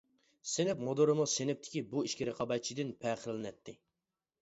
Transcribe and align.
سىنىپ 0.51 0.81
مۇدىرىمۇ 0.87 1.27
سىنىپىدىكى 1.35 1.85
بۇ 1.93 2.05
ئىككى 2.09 2.31
رىقابەتچىدىن 2.33 2.99
پەخىرلىنەتتى. 3.07 3.81